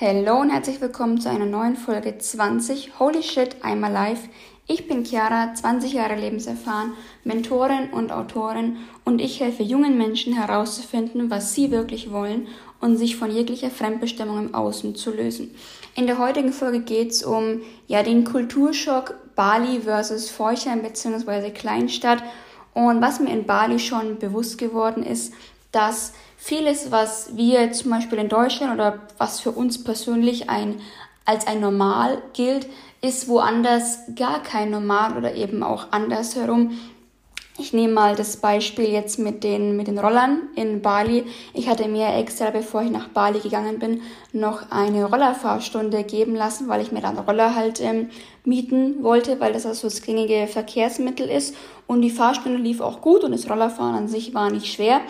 Hallo 0.00 0.40
und 0.40 0.50
herzlich 0.50 0.80
willkommen 0.80 1.20
zu 1.20 1.28
einer 1.28 1.44
neuen 1.44 1.74
Folge 1.74 2.16
20 2.16 3.00
Holy 3.00 3.20
Shit, 3.20 3.64
I'm 3.64 3.84
Alive. 3.84 4.28
Ich 4.68 4.86
bin 4.86 5.04
Chiara, 5.04 5.52
20 5.52 5.92
Jahre 5.92 6.14
lebenserfahren, 6.14 6.92
Mentorin 7.24 7.90
und 7.90 8.12
Autorin 8.12 8.76
und 9.04 9.20
ich 9.20 9.40
helfe 9.40 9.64
jungen 9.64 9.98
Menschen 9.98 10.34
herauszufinden, 10.34 11.30
was 11.30 11.52
sie 11.52 11.72
wirklich 11.72 12.12
wollen 12.12 12.46
und 12.80 12.96
sich 12.96 13.16
von 13.16 13.32
jeglicher 13.32 13.70
Fremdbestimmung 13.70 14.38
im 14.38 14.54
Außen 14.54 14.94
zu 14.94 15.10
lösen. 15.10 15.52
In 15.96 16.06
der 16.06 16.18
heutigen 16.18 16.52
Folge 16.52 16.78
geht 16.78 17.10
es 17.10 17.24
um 17.24 17.62
ja, 17.88 18.04
den 18.04 18.22
Kulturschock 18.22 19.14
Bali 19.34 19.80
versus 19.80 20.30
Forchheim 20.30 20.82
bzw. 20.82 21.50
Kleinstadt 21.50 22.22
und 22.72 23.00
was 23.00 23.18
mir 23.18 23.32
in 23.32 23.46
Bali 23.46 23.80
schon 23.80 24.20
bewusst 24.20 24.58
geworden 24.58 25.02
ist, 25.02 25.34
dass 25.72 26.12
vieles, 26.38 26.90
was 26.90 27.36
wir 27.36 27.72
zum 27.72 27.90
Beispiel 27.90 28.18
in 28.18 28.28
Deutschland 28.30 28.72
oder 28.72 29.00
was 29.18 29.40
für 29.40 29.50
uns 29.50 29.84
persönlich 29.84 30.48
ein, 30.48 30.80
als 31.26 31.46
ein 31.46 31.60
Normal 31.60 32.22
gilt, 32.32 32.66
ist 33.02 33.28
woanders 33.28 33.98
gar 34.16 34.42
kein 34.42 34.70
Normal 34.70 35.16
oder 35.16 35.34
eben 35.34 35.62
auch 35.62 35.88
andersherum. 35.90 36.78
Ich 37.60 37.72
nehme 37.72 37.92
mal 37.92 38.14
das 38.14 38.36
Beispiel 38.36 38.88
jetzt 38.88 39.18
mit 39.18 39.42
den, 39.42 39.76
mit 39.76 39.88
den 39.88 39.98
Rollern 39.98 40.42
in 40.54 40.80
Bali. 40.80 41.24
Ich 41.54 41.68
hatte 41.68 41.88
mir 41.88 42.14
extra, 42.14 42.50
bevor 42.50 42.82
ich 42.82 42.90
nach 42.90 43.08
Bali 43.08 43.40
gegangen 43.40 43.80
bin, 43.80 44.02
noch 44.32 44.70
eine 44.70 45.06
Rollerfahrstunde 45.06 46.04
geben 46.04 46.36
lassen, 46.36 46.68
weil 46.68 46.80
ich 46.80 46.92
mir 46.92 47.00
dann 47.00 47.18
Roller 47.18 47.56
halt 47.56 47.80
ähm, 47.80 48.10
mieten 48.44 49.02
wollte, 49.02 49.40
weil 49.40 49.52
das 49.52 49.66
also 49.66 49.88
das 49.88 50.02
gängige 50.02 50.46
Verkehrsmittel 50.46 51.28
ist. 51.28 51.56
Und 51.88 52.02
die 52.02 52.10
Fahrstunde 52.10 52.60
lief 52.60 52.80
auch 52.80 53.00
gut 53.00 53.24
und 53.24 53.32
das 53.32 53.50
Rollerfahren 53.50 53.96
an 53.96 54.08
sich 54.08 54.34
war 54.34 54.50
nicht 54.50 54.72
schwer. 54.72 55.00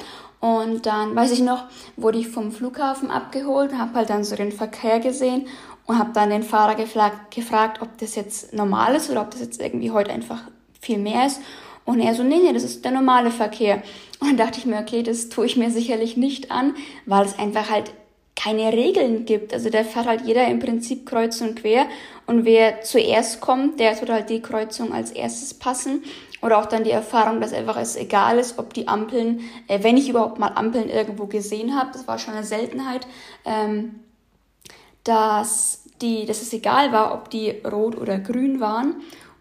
Und 0.40 0.86
dann, 0.86 1.16
weiß 1.16 1.32
ich 1.32 1.40
noch, 1.40 1.64
wurde 1.96 2.18
ich 2.18 2.28
vom 2.28 2.52
Flughafen 2.52 3.10
abgeholt, 3.10 3.72
habe 3.74 3.94
halt 3.94 4.10
dann 4.10 4.22
so 4.24 4.36
den 4.36 4.52
Verkehr 4.52 5.00
gesehen 5.00 5.46
und 5.86 5.98
habe 5.98 6.12
dann 6.12 6.30
den 6.30 6.42
Fahrer 6.42 6.74
gefragt, 6.76 7.34
gefragt, 7.34 7.82
ob 7.82 7.98
das 7.98 8.14
jetzt 8.14 8.52
normal 8.52 8.94
ist 8.94 9.10
oder 9.10 9.22
ob 9.22 9.30
das 9.32 9.40
jetzt 9.40 9.60
irgendwie 9.60 9.90
heute 9.90 10.12
einfach 10.12 10.42
viel 10.80 10.98
mehr 10.98 11.26
ist. 11.26 11.40
Und 11.84 12.00
er 12.00 12.14
so, 12.14 12.22
nee, 12.22 12.38
nee, 12.38 12.52
das 12.52 12.64
ist 12.64 12.84
der 12.84 12.92
normale 12.92 13.30
Verkehr. 13.30 13.82
Und 14.20 14.28
dann 14.28 14.36
dachte 14.36 14.58
ich 14.58 14.66
mir, 14.66 14.78
okay, 14.78 15.02
das 15.02 15.30
tue 15.30 15.46
ich 15.46 15.56
mir 15.56 15.70
sicherlich 15.70 16.16
nicht 16.16 16.50
an, 16.50 16.74
weil 17.06 17.24
es 17.24 17.38
einfach 17.38 17.70
halt 17.70 17.92
keine 18.36 18.72
Regeln 18.72 19.24
gibt. 19.24 19.52
Also 19.52 19.68
da 19.68 19.82
fährt 19.82 20.06
halt 20.06 20.20
jeder 20.24 20.46
im 20.46 20.60
Prinzip 20.60 21.06
kreuz 21.06 21.40
und 21.40 21.60
quer. 21.60 21.86
Und 22.26 22.44
wer 22.44 22.82
zuerst 22.82 23.40
kommt, 23.40 23.80
der 23.80 23.98
tut 23.98 24.10
halt 24.10 24.30
die 24.30 24.40
Kreuzung 24.40 24.92
als 24.92 25.10
erstes 25.10 25.54
passen. 25.54 26.04
Oder 26.40 26.58
auch 26.58 26.66
dann 26.66 26.84
die 26.84 26.90
Erfahrung, 26.90 27.40
dass 27.40 27.52
einfach 27.52 27.76
es 27.76 27.96
egal 27.96 28.38
ist, 28.38 28.58
ob 28.58 28.72
die 28.72 28.88
Ampeln, 28.88 29.40
äh, 29.66 29.82
wenn 29.82 29.96
ich 29.96 30.08
überhaupt 30.08 30.38
mal 30.38 30.52
Ampeln 30.54 30.88
irgendwo 30.88 31.26
gesehen 31.26 31.76
habe, 31.76 31.90
das 31.92 32.06
war 32.06 32.18
schon 32.18 32.34
eine 32.34 32.44
Seltenheit, 32.44 33.06
ähm, 33.44 34.00
dass, 35.04 35.84
die, 36.00 36.26
dass 36.26 36.42
es 36.42 36.52
egal 36.52 36.92
war, 36.92 37.14
ob 37.14 37.30
die 37.30 37.50
rot 37.64 37.96
oder 37.96 38.18
grün 38.18 38.60
waren. 38.60 38.96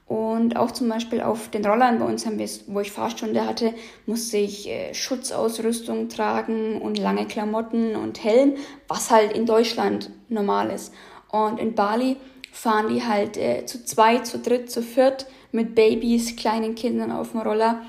Und 0.08 0.56
auch 0.56 0.72
zum 0.72 0.88
Beispiel 0.88 1.22
auf 1.22 1.50
den 1.50 1.66
Rollern 1.66 2.00
bei 2.00 2.06
uns 2.06 2.26
haben 2.26 2.40
wir, 2.40 2.48
wo 2.68 2.80
ich 2.80 2.94
Fahrstunde 2.94 3.46
hatte, 3.46 3.74
musste 4.06 4.38
ich 4.38 4.70
äh, 4.70 4.94
Schutzausrüstung 4.94 6.08
tragen 6.08 6.82
und 6.82 6.98
lange 6.98 7.26
Klamotten 7.28 7.96
und 7.96 8.24
Helm, 8.24 8.56
was 8.88 9.12
halt 9.12 9.34
in 9.34 9.46
Deutschland 9.46 10.10
normal 10.30 10.72
ist. 10.72 10.94
Und 11.30 11.60
in 11.60 11.76
Bali 11.76 12.16
fahren 12.54 12.88
die 12.88 13.04
halt 13.04 13.36
äh, 13.36 13.66
zu 13.66 13.84
zwei, 13.84 14.20
zu 14.20 14.40
dritt, 14.40 14.72
zu 14.72 14.82
viert 14.82 15.28
mit 15.58 15.74
Babys, 15.74 16.36
kleinen 16.36 16.76
Kindern 16.76 17.12
auf 17.12 17.32
dem 17.32 17.42
Roller 17.42 17.82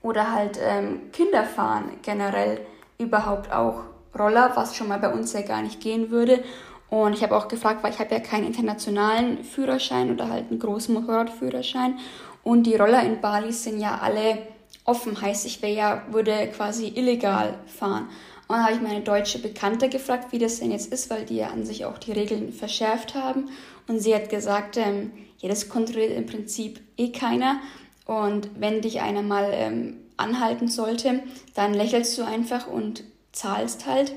oder 0.00 0.32
halt 0.32 0.60
ähm, 0.62 1.10
Kinder 1.12 1.42
fahren 1.42 1.90
generell 2.02 2.60
überhaupt 2.98 3.52
auch 3.52 3.80
Roller, 4.16 4.52
was 4.54 4.76
schon 4.76 4.86
mal 4.86 5.00
bei 5.00 5.12
uns 5.12 5.32
ja 5.32 5.42
gar 5.42 5.60
nicht 5.60 5.80
gehen 5.80 6.12
würde. 6.12 6.44
Und 6.88 7.14
ich 7.14 7.24
habe 7.24 7.36
auch 7.36 7.48
gefragt, 7.48 7.82
weil 7.82 7.92
ich 7.92 7.98
habe 7.98 8.14
ja 8.14 8.20
keinen 8.20 8.46
internationalen 8.46 9.42
Führerschein 9.42 10.12
oder 10.12 10.30
halt 10.30 10.50
einen 10.50 10.60
großen 10.60 10.94
Motorradführerschein. 10.94 11.98
Und 12.44 12.62
die 12.62 12.76
Roller 12.76 13.02
in 13.02 13.20
Bali 13.20 13.52
sind 13.52 13.80
ja 13.80 13.98
alle 14.00 14.38
offen, 14.84 15.20
heißt 15.20 15.46
ich 15.46 15.60
wäre 15.60 15.74
ja, 15.74 16.02
würde 16.12 16.48
quasi 16.56 16.92
illegal 16.94 17.54
fahren. 17.66 18.04
Und 18.46 18.54
dann 18.54 18.64
habe 18.64 18.74
ich 18.74 18.80
meine 18.80 19.00
deutsche 19.00 19.40
Bekannte 19.40 19.88
gefragt, 19.88 20.30
wie 20.30 20.38
das 20.38 20.60
denn 20.60 20.70
jetzt 20.70 20.92
ist, 20.92 21.10
weil 21.10 21.24
die 21.24 21.38
ja 21.38 21.48
an 21.48 21.66
sich 21.66 21.86
auch 21.86 21.98
die 21.98 22.12
Regeln 22.12 22.52
verschärft 22.52 23.16
haben. 23.16 23.48
Und 23.88 23.98
sie 23.98 24.14
hat 24.14 24.30
gesagt, 24.30 24.76
ähm, 24.76 25.10
ja, 25.38 25.48
das 25.48 25.68
kontrolliert 25.68 26.16
im 26.16 26.26
Prinzip 26.26 26.80
eh 26.96 27.10
keiner. 27.10 27.60
Und 28.06 28.50
wenn 28.58 28.80
dich 28.80 29.00
einer 29.00 29.22
mal 29.22 29.50
ähm, 29.52 29.96
anhalten 30.16 30.68
sollte, 30.68 31.22
dann 31.54 31.74
lächelst 31.74 32.16
du 32.18 32.24
einfach 32.24 32.66
und 32.66 33.04
zahlst 33.32 33.86
halt. 33.86 34.12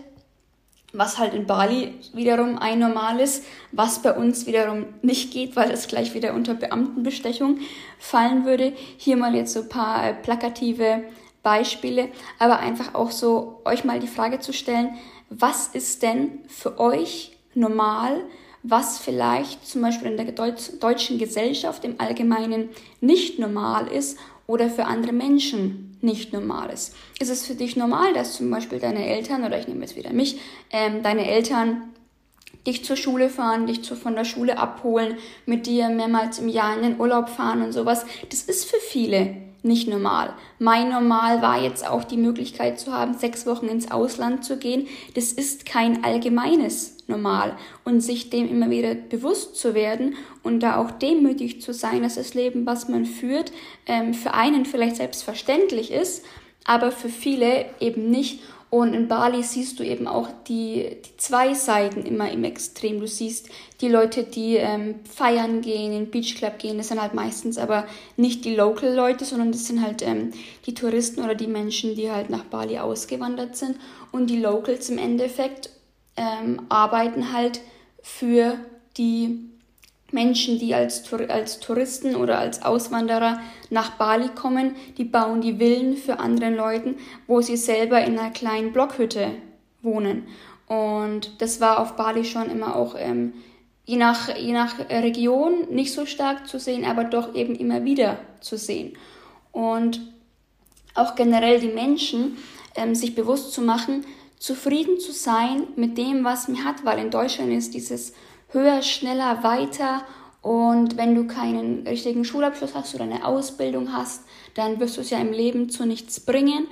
Was 0.94 1.18
halt 1.18 1.34
in 1.34 1.46
Bali 1.46 1.94
wiederum 2.14 2.58
ein 2.58 2.80
Normal 2.80 3.22
ist, 3.22 3.46
was 3.72 4.02
bei 4.02 4.14
uns 4.14 4.46
wiederum 4.46 4.88
nicht 5.02 5.32
geht, 5.32 5.56
weil 5.56 5.72
es 5.72 5.88
gleich 5.88 6.14
wieder 6.14 6.34
unter 6.34 6.54
Beamtenbestechung 6.54 7.60
fallen 7.98 8.46
würde. 8.46 8.74
Hier 8.98 9.16
mal 9.16 9.34
jetzt 9.34 9.54
so 9.54 9.62
ein 9.62 9.70
paar 9.70 10.10
äh, 10.10 10.14
plakative 10.14 11.04
Beispiele, 11.44 12.10
aber 12.40 12.60
einfach 12.60 12.94
auch 12.94 13.12
so 13.12 13.62
euch 13.64 13.84
mal 13.84 14.00
die 14.00 14.08
Frage 14.08 14.40
zu 14.40 14.52
stellen, 14.54 14.98
was 15.30 15.68
ist 15.68 16.04
denn 16.04 16.40
für 16.48 16.78
euch 16.78 17.38
normal, 17.54 18.22
was 18.64 19.00
vielleicht 19.00 19.68
zum 19.68 19.82
Beispiel 19.82 20.12
in 20.12 20.18
der 20.18 20.32
deutschen 20.32 21.18
Gesellschaft 21.18 21.84
im 21.84 21.96
Allgemeinen 22.00 22.70
nicht 23.00 23.40
normal 23.40 23.88
ist 23.88 24.18
oder 24.48 24.70
für 24.70 24.86
andere 24.86 25.14
Menschen 25.14 25.98
nicht 26.02 26.34
normal 26.34 26.70
ist. 26.72 26.96
Ist 27.20 27.30
es 27.30 27.46
für 27.46 27.56
dich 27.56 27.76
normal, 27.76 28.14
dass 28.14 28.36
zum 28.36 28.50
Beispiel 28.50 28.80
deine 28.80 29.06
Eltern, 29.06 29.44
oder 29.44 29.60
ich 29.60 29.68
nehme 29.68 29.82
jetzt 29.82 29.96
wieder 29.96 30.12
mich, 30.14 30.40
ähm, 30.72 31.04
deine 31.04 31.30
Eltern 31.30 31.84
dich 32.66 32.86
zur 32.86 32.96
Schule 32.96 33.30
fahren, 33.30 33.68
dich 33.68 33.84
zu, 33.84 33.96
von 33.96 34.16
der 34.16 34.26
Schule 34.26 34.58
abholen, 34.58 35.18
mit 35.46 35.66
dir 35.66 35.90
mehrmals 35.90 36.40
im 36.40 36.48
Jahr 36.48 36.76
in 36.76 36.84
den 36.84 37.00
Urlaub 37.00 37.30
fahren 37.30 37.62
und 37.62 37.72
sowas? 37.72 38.06
Das 38.30 38.44
ist 38.44 38.66
für 38.66 38.80
viele 38.80 39.51
nicht 39.64 39.88
normal. 39.88 40.34
Mein 40.60 40.90
Normal 40.90 41.42
war 41.42 41.62
jetzt 41.62 41.88
auch 41.88 42.04
die 42.04 42.18
Möglichkeit 42.18 42.80
zu 42.80 42.94
haben, 42.94 43.14
sechs 43.14 43.46
Wochen 43.46 43.68
ins 43.68 43.92
Ausland 43.92 44.44
zu 44.44 44.58
gehen. 44.58 44.88
Das 45.14 45.32
ist 45.32 45.66
kein 45.66 46.04
allgemeines 46.04 46.98
Normal. 47.08 47.56
Und 47.84 48.02
sich 48.02 48.30
dem 48.30 48.50
immer 48.50 48.70
wieder 48.70 48.96
bewusst 48.96 49.56
zu 49.56 49.76
werden 49.76 50.16
und 50.44 50.62
da 50.62 50.78
auch 50.78 50.92
demütig 50.92 51.62
zu 51.62 51.74
sein, 51.74 52.02
dass 52.04 52.16
das 52.16 52.34
Leben, 52.34 52.66
was 52.66 52.90
man 52.90 53.06
führt, 53.06 53.52
ähm, 53.86 54.14
für 54.14 54.34
einen 54.34 54.66
vielleicht 54.66 54.96
selbstverständlich 54.96 55.92
ist, 55.92 56.26
aber 56.64 56.92
für 56.92 57.10
viele 57.10 57.66
eben 57.80 58.10
nicht. 58.10 58.42
Und 58.72 58.94
in 58.94 59.10
Bali 59.10 59.44
siehst 59.44 59.80
du 59.80 59.84
eben 59.84 60.08
auch 60.08 60.30
die, 60.48 60.96
die 61.06 61.18
zwei 61.18 61.54
Seiten 61.54 62.04
immer 62.04 62.32
im 62.32 62.46
Extrem. 62.46 63.02
Du 63.02 63.06
siehst 63.06 63.50
die 63.82 63.90
Leute, 63.90 64.24
die 64.24 64.56
ähm, 64.56 65.02
feiern 65.04 65.60
gehen, 65.60 65.92
in 65.92 66.06
den 66.06 66.10
Beachclub 66.10 66.58
gehen, 66.58 66.78
das 66.78 66.88
sind 66.88 67.02
halt 67.02 67.14
meistens 67.14 67.58
aber 67.58 67.86
nicht 68.16 68.46
die 68.46 68.56
Local-Leute, 68.56 69.26
sondern 69.26 69.52
das 69.52 69.68
sind 69.68 69.82
halt 69.82 70.02
ähm, 70.02 70.32
die 70.66 70.74
Touristen 70.74 71.22
oder 71.22 71.36
die 71.36 71.48
Menschen, 71.48 71.96
die 71.96 72.10
halt 72.10 72.30
nach 72.30 72.46
Bali 72.46 72.80
ausgewandert 72.80 73.58
sind. 73.58 73.76
Und 74.14 74.30
die 74.30 74.40
Locals 74.40 74.90
im 74.90 74.98
Endeffekt 74.98 75.70
ähm, 76.16 76.62
arbeiten 76.70 77.34
halt 77.34 77.60
für 78.02 78.58
die 78.96 79.51
Menschen, 80.12 80.60
die 80.60 80.74
als, 80.74 81.12
als 81.30 81.60
Touristen 81.60 82.16
oder 82.16 82.38
als 82.40 82.64
Auswanderer 82.64 83.40
nach 83.70 83.92
Bali 83.92 84.30
kommen, 84.30 84.76
die 84.98 85.06
bauen 85.06 85.42
die 85.42 85.58
Villen 85.58 85.98
für 85.98 86.20
andere 86.20 86.50
Leute, 86.50 86.96
wo 87.28 87.42
sie 87.42 87.58
selber 87.58 88.02
in 88.02 88.18
einer 88.20 88.32
kleinen 88.32 88.74
Blockhütte 88.74 89.32
wohnen. 89.82 90.28
Und 90.68 91.42
das 91.42 91.60
war 91.60 91.80
auf 91.80 91.96
Bali 91.96 92.24
schon 92.24 92.50
immer 92.50 92.76
auch 92.76 92.96
ähm, 92.98 93.34
je, 93.86 93.98
nach, 93.98 94.36
je 94.38 94.54
nach 94.54 94.80
Region 94.90 95.68
nicht 95.70 95.94
so 95.94 96.06
stark 96.06 96.48
zu 96.48 96.60
sehen, 96.60 96.86
aber 96.86 97.04
doch 97.04 97.36
eben 97.36 97.56
immer 97.56 97.84
wieder 97.84 98.20
zu 98.40 98.58
sehen. 98.58 98.98
Und 99.52 100.02
auch 100.94 101.16
generell 101.16 101.60
die 101.60 101.68
Menschen 101.68 102.38
ähm, 102.76 102.96
sich 102.96 103.16
bewusst 103.16 103.54
zu 103.54 103.62
machen, 103.62 104.06
zufrieden 104.40 105.00
zu 105.00 105.12
sein 105.12 105.68
mit 105.76 105.98
dem, 105.98 106.24
was 106.24 106.48
man 106.48 106.64
hat, 106.64 106.84
weil 106.84 107.00
in 107.00 107.12
Deutschland 107.12 107.52
ist 107.52 107.74
dieses 107.74 108.14
höher, 108.52 108.82
schneller, 108.82 109.44
weiter. 109.44 110.04
Und 110.42 110.98
wenn 110.98 111.16
du 111.16 111.28
keinen 111.28 111.86
richtigen 111.88 112.26
Schulabschluss 112.26 112.74
hast 112.74 112.96
oder 112.96 113.04
eine 113.04 113.26
Ausbildung 113.26 113.94
hast, 113.94 114.24
dann 114.56 114.80
wirst 114.80 114.98
du 114.98 115.02
es 115.02 115.10
ja 115.10 115.20
im 115.20 115.32
Leben 115.32 115.70
zu 115.70 115.86
nichts 115.86 116.20
bringen 116.20 116.68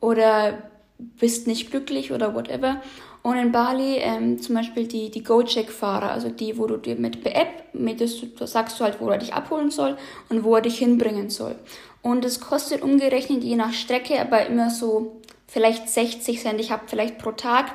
oder 0.00 0.70
bist 0.98 1.46
nicht 1.46 1.70
glücklich 1.70 2.12
oder 2.12 2.34
whatever. 2.34 2.80
Und 3.22 3.38
in 3.38 3.52
Bali 3.52 3.96
ähm, 3.96 4.38
zum 4.38 4.54
Beispiel 4.54 4.86
die, 4.86 5.10
die 5.10 5.24
Gojek-Fahrer, 5.24 6.10
also 6.10 6.28
die, 6.28 6.58
wo 6.58 6.66
du 6.66 6.76
dir 6.76 6.96
mit 6.96 7.22
per 7.22 7.34
App, 7.34 7.72
mit 7.72 8.00
das, 8.02 8.20
du 8.20 8.46
sagst 8.46 8.78
du 8.78 8.84
halt, 8.84 9.00
wo 9.00 9.08
er 9.08 9.16
dich 9.16 9.32
abholen 9.32 9.70
soll 9.70 9.96
und 10.28 10.44
wo 10.44 10.56
er 10.56 10.60
dich 10.60 10.78
hinbringen 10.78 11.30
soll. 11.30 11.54
Und 12.02 12.24
es 12.26 12.38
kostet 12.40 12.82
umgerechnet 12.82 13.42
je 13.42 13.56
nach 13.56 13.72
Strecke, 13.72 14.20
aber 14.20 14.44
immer 14.44 14.68
so 14.68 15.22
vielleicht 15.48 15.88
60 15.88 16.38
Cent. 16.38 16.60
Ich 16.60 16.70
habe 16.70 16.82
vielleicht 16.86 17.16
pro 17.16 17.32
Tag, 17.32 17.72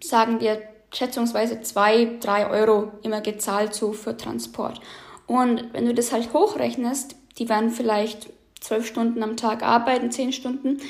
sagen 0.00 0.40
wir 0.40 0.62
schätzungsweise 0.92 1.60
zwei, 1.62 2.16
drei 2.20 2.48
Euro 2.48 2.92
immer 3.02 3.20
gezahlt 3.20 3.74
so 3.74 3.92
für 3.92 4.16
Transport. 4.16 4.80
Und 5.26 5.72
wenn 5.72 5.86
du 5.86 5.94
das 5.94 6.12
halt 6.12 6.32
hochrechnest, 6.32 7.14
die 7.38 7.48
werden 7.48 7.70
vielleicht 7.70 8.30
zwölf 8.60 8.86
Stunden 8.86 9.22
am 9.22 9.36
Tag 9.36 9.62
arbeiten, 9.62 10.10
zehn 10.10 10.32
Stunden, 10.32 10.80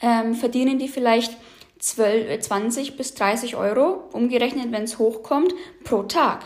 ähm, 0.00 0.34
verdienen 0.34 0.78
die 0.78 0.88
vielleicht 0.88 1.36
12, 1.78 2.40
20 2.40 2.96
bis 2.96 3.14
30 3.14 3.56
Euro, 3.56 4.04
umgerechnet, 4.12 4.72
wenn 4.72 4.84
es 4.84 4.98
hochkommt, 4.98 5.54
pro 5.84 6.02
Tag. 6.02 6.44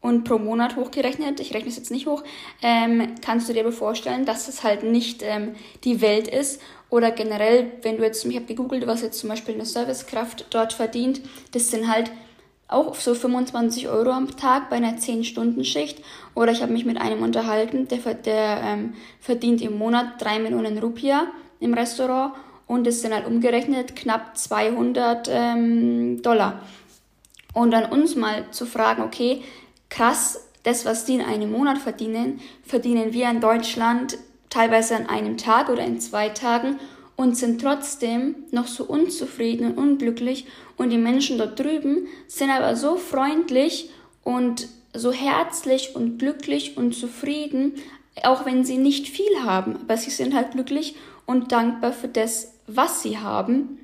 Und 0.00 0.24
pro 0.24 0.38
Monat 0.38 0.76
hochgerechnet, 0.76 1.40
ich 1.40 1.52
rechne 1.52 1.68
es 1.68 1.76
jetzt 1.76 1.90
nicht 1.90 2.06
hoch, 2.06 2.22
ähm, 2.62 3.16
kannst 3.20 3.48
du 3.48 3.52
dir 3.52 3.60
aber 3.60 3.72
vorstellen, 3.72 4.24
dass 4.24 4.48
es 4.48 4.62
halt 4.62 4.82
nicht 4.82 5.22
ähm, 5.22 5.54
die 5.84 6.00
Welt 6.00 6.26
ist. 6.26 6.62
Oder 6.88 7.10
generell, 7.10 7.70
wenn 7.82 7.98
du 7.98 8.04
jetzt, 8.04 8.24
ich 8.24 8.34
habe 8.34 8.46
gegoogelt, 8.46 8.86
was 8.86 9.02
jetzt 9.02 9.18
zum 9.18 9.28
Beispiel 9.28 9.54
eine 9.54 9.66
Servicekraft 9.66 10.46
dort 10.50 10.72
verdient, 10.72 11.20
das 11.52 11.68
sind 11.68 11.92
halt 11.92 12.10
auch 12.70 12.94
so 12.94 13.14
25 13.14 13.88
Euro 13.88 14.10
am 14.10 14.36
Tag 14.36 14.70
bei 14.70 14.76
einer 14.76 14.96
10-Stunden-Schicht. 14.96 16.02
Oder 16.34 16.52
ich 16.52 16.62
habe 16.62 16.72
mich 16.72 16.84
mit 16.84 17.00
einem 17.00 17.22
unterhalten, 17.22 17.88
der, 17.88 18.14
der 18.14 18.60
ähm, 18.64 18.94
verdient 19.20 19.60
im 19.62 19.78
Monat 19.78 20.20
3 20.22 20.38
Millionen 20.38 20.78
Rupia 20.78 21.26
im 21.58 21.74
Restaurant 21.74 22.34
und 22.66 22.86
es 22.86 23.02
sind 23.02 23.12
halt 23.12 23.26
umgerechnet 23.26 23.96
knapp 23.96 24.38
200 24.38 25.28
ähm, 25.30 26.22
Dollar. 26.22 26.62
Und 27.52 27.72
dann 27.72 27.90
uns 27.90 28.14
mal 28.14 28.44
zu 28.52 28.64
fragen, 28.64 29.02
okay, 29.02 29.42
krass, 29.88 30.46
das, 30.62 30.84
was 30.84 31.04
die 31.04 31.14
in 31.14 31.22
einem 31.22 31.50
Monat 31.50 31.78
verdienen, 31.78 32.40
verdienen 32.64 33.12
wir 33.12 33.28
in 33.28 33.40
Deutschland 33.40 34.18
teilweise 34.50 34.96
an 34.96 35.06
einem 35.06 35.36
Tag 35.36 35.68
oder 35.68 35.82
in 35.82 36.00
zwei 36.00 36.28
Tagen 36.28 36.78
und 37.20 37.36
sind 37.36 37.60
trotzdem 37.60 38.34
noch 38.50 38.66
so 38.66 38.84
unzufrieden 38.84 39.72
und 39.72 39.76
unglücklich 39.76 40.46
und 40.78 40.88
die 40.88 40.96
Menschen 40.96 41.36
dort 41.36 41.60
drüben 41.60 42.06
sind 42.28 42.48
aber 42.48 42.76
so 42.76 42.96
freundlich 42.96 43.90
und 44.24 44.68
so 44.94 45.12
herzlich 45.12 45.94
und 45.94 46.18
glücklich 46.18 46.78
und 46.78 46.94
zufrieden, 46.94 47.74
auch 48.22 48.46
wenn 48.46 48.64
sie 48.64 48.78
nicht 48.78 49.06
viel 49.06 49.44
haben, 49.44 49.76
aber 49.82 49.98
sie 49.98 50.08
sind 50.08 50.32
halt 50.32 50.52
glücklich 50.52 50.96
und 51.26 51.52
dankbar 51.52 51.92
für 51.92 52.08
das, 52.08 52.54
was 52.66 53.02
sie 53.02 53.18
haben. 53.18 53.78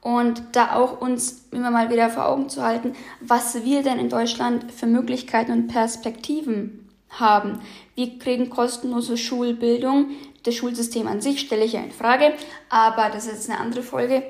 Und 0.00 0.40
da 0.52 0.76
auch 0.76 1.00
uns 1.00 1.48
immer 1.50 1.72
mal 1.72 1.90
wieder 1.90 2.08
vor 2.08 2.28
Augen 2.28 2.48
zu 2.48 2.62
halten, 2.62 2.92
was 3.20 3.64
wir 3.64 3.82
denn 3.82 3.98
in 3.98 4.10
Deutschland 4.10 4.70
für 4.70 4.86
Möglichkeiten 4.86 5.50
und 5.50 5.66
Perspektiven 5.66 6.88
haben. 7.10 7.58
Wir 7.96 8.16
kriegen 8.18 8.48
kostenlose 8.48 9.16
Schulbildung. 9.16 10.10
Das 10.48 10.54
Schulsystem 10.54 11.06
an 11.06 11.20
sich 11.20 11.40
stelle 11.40 11.62
ich 11.62 11.74
ja 11.74 11.80
in 11.80 11.90
Frage, 11.90 12.32
aber 12.70 13.10
das 13.12 13.26
ist 13.26 13.32
jetzt 13.32 13.50
eine 13.50 13.60
andere 13.60 13.82
Folge. 13.82 14.22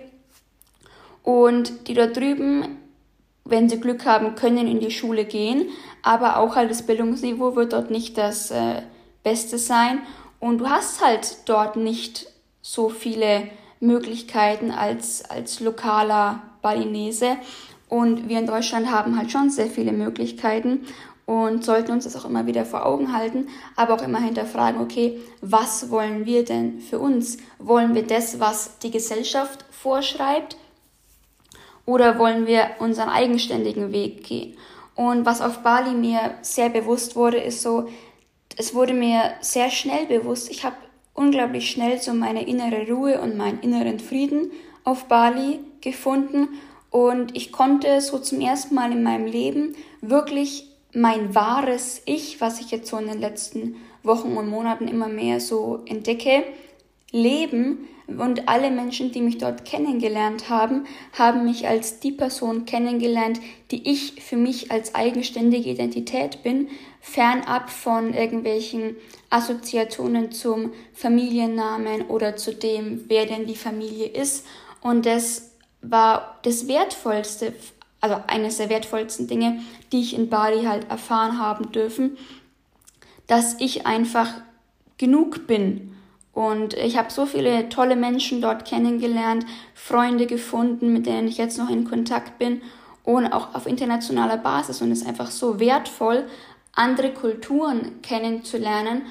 Und 1.23 1.87
die 1.87 1.95
dort 1.95 2.17
drüben, 2.17 2.81
wenn 3.45 3.69
sie 3.69 3.79
Glück 3.79 4.05
haben, 4.05 4.35
können 4.35 4.67
in 4.67 4.81
die 4.81 4.91
Schule 4.91 5.25
gehen, 5.27 5.69
aber 6.03 6.39
auch 6.39 6.57
halt 6.57 6.73
das 6.73 6.83
Bildungsniveau 6.83 7.55
wird 7.55 7.73
dort 7.73 7.93
nicht 7.93 8.19
das 8.19 8.51
äh, 8.51 8.83
Beste 9.23 9.59
sein. 9.59 10.01
Und 10.41 10.59
du 10.59 10.69
hast 10.69 11.05
halt 11.05 11.37
dort 11.45 11.77
nicht 11.77 12.27
so 12.63 12.89
viele 12.89 13.49
Möglichkeiten 13.79 14.73
als, 14.73 15.25
als 15.25 15.61
lokaler 15.61 16.43
Balinese. 16.63 17.37
Und 17.89 18.29
wir 18.29 18.41
in 18.41 18.47
Deutschland 18.49 18.91
haben 18.91 19.17
halt 19.17 19.31
schon 19.31 19.51
sehr 19.51 19.69
viele 19.69 19.93
Möglichkeiten 19.93 20.85
und 21.29 21.63
sollten 21.63 21.93
uns 21.93 22.05
das 22.05 22.17
auch 22.17 22.25
immer 22.25 22.47
wieder 22.47 22.65
vor 22.65 22.87
Augen 22.87 23.13
halten, 23.13 23.49
aber 23.77 23.93
auch 23.93 24.03
immer 24.03 24.19
hinterfragen, 24.19 24.81
okay, 24.81 25.21
was 25.43 25.91
wollen 25.91 26.25
wir 26.25 26.43
denn 26.43 26.81
für 26.81 26.99
uns? 26.99 27.37
Wollen 27.59 27.95
wir 27.95 28.07
das, 28.07 28.41
was 28.41 28.79
die 28.79 28.91
Gesellschaft 28.91 29.67
vorschreibt? 29.71 30.57
Oder 31.85 32.19
wollen 32.19 32.47
wir 32.47 32.71
unseren 32.79 33.11
eigenständigen 33.11 33.93
Weg 33.93 34.25
gehen? 34.25 34.57
Und 34.95 35.27
was 35.27 35.43
auf 35.43 35.59
Bali 35.59 35.91
mir 35.91 36.33
sehr 36.41 36.71
bewusst 36.71 37.15
wurde, 37.15 37.37
ist 37.37 37.61
so, 37.61 37.91
es 38.57 38.75
wurde 38.75 38.95
mir 38.95 39.35
sehr 39.43 39.69
schnell 39.69 40.07
bewusst, 40.07 40.51
ich 40.51 40.65
habe 40.65 40.77
unglaublich 41.13 41.71
schnell 41.71 42.01
so 42.01 42.15
meine 42.15 42.49
innere 42.49 42.91
Ruhe 42.91 43.21
und 43.21 43.37
meinen 43.37 43.61
inneren 43.61 44.01
Frieden 44.01 44.51
auf 44.83 45.05
Bali 45.09 45.61
gefunden 45.83 46.49
und 46.91 47.37
ich 47.37 47.53
konnte 47.53 48.01
so 48.01 48.19
zum 48.19 48.41
ersten 48.41 48.75
Mal 48.75 48.93
in 48.93 49.03
meinem 49.03 49.27
Leben 49.27 49.77
wirklich 50.01 50.68
mein 50.95 51.35
wahres 51.35 52.03
Ich, 52.07 52.41
was 52.41 52.61
ich 52.61 52.71
jetzt 52.71 52.89
so 52.89 52.97
in 52.99 53.09
den 53.09 53.21
letzten 53.21 53.77
Wochen 54.03 54.37
und 54.37 54.49
Monaten 54.49 54.89
immer 54.89 55.09
mehr 55.09 55.41
so 55.41 55.83
entdecke, 55.87 56.45
leben. 57.11 57.89
Und 58.07 58.49
alle 58.49 58.71
Menschen, 58.71 59.13
die 59.13 59.21
mich 59.21 59.37
dort 59.37 59.67
kennengelernt 59.67 60.49
haben, 60.49 60.87
haben 61.13 61.45
mich 61.45 61.69
als 61.69 62.01
die 62.01 62.13
Person 62.13 62.65
kennengelernt, 62.65 63.39
die 63.71 63.91
ich 63.91 64.23
für 64.23 64.39
mich 64.39 64.71
als 64.71 64.95
eigenständige 64.95 65.69
Identität 65.69 66.43
bin, 66.43 66.69
fernab 67.03 67.69
von 67.69 68.15
irgendwelchen 68.15 68.97
Assoziationen 69.29 70.33
zum 70.33 70.73
Familiennamen 70.95 72.07
oder 72.07 72.37
zu 72.37 72.55
dem, 72.55 73.05
wer 73.09 73.27
denn 73.27 73.47
die 73.47 73.57
Familie 73.57 74.07
ist. 74.07 74.47
Und 74.81 75.05
das 75.05 75.51
war 75.83 76.39
das 76.45 76.67
Wertvollste, 76.67 77.53
also 78.01 78.17
eines 78.27 78.59
der 78.59 78.69
wertvollsten 78.69 79.27
Dinge, 79.27 79.61
die 79.93 80.01
ich 80.01 80.15
in 80.15 80.29
Bali 80.29 80.65
halt 80.65 80.91
erfahren 80.91 81.39
haben 81.39 81.73
dürfen, 81.73 82.17
dass 83.27 83.61
ich 83.61 83.87
einfach 83.87 84.29
genug 84.97 85.47
bin. 85.47 85.95
Und 86.33 86.75
ich 86.75 86.97
habe 86.97 87.11
so 87.11 87.27
viele 87.27 87.69
tolle 87.69 87.97
Menschen 87.97 88.41
dort 88.41 88.65
kennengelernt, 88.65 89.45
Freunde 89.75 90.27
gefunden, 90.27 90.93
mit 90.93 91.07
denen 91.07 91.27
ich 91.27 91.37
jetzt 91.37 91.59
noch 91.59 91.69
in 91.69 91.85
Kontakt 91.85 92.39
bin 92.39 92.63
und 93.03 93.27
auch 93.27 93.55
auf 93.55 93.67
internationaler 93.67 94.37
Basis. 94.37 94.81
Und 94.81 94.93
es 94.93 95.03
ist 95.03 95.09
einfach 95.09 95.31
so 95.31 95.59
wertvoll, 95.59 96.27
andere 96.75 97.13
Kulturen 97.13 98.01
kennenzulernen 98.03 99.03